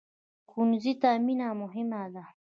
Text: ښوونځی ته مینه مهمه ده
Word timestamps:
ښوونځی 0.49 0.93
ته 1.01 1.09
مینه 1.25 1.47
مهمه 1.61 2.01
ده 2.13 2.23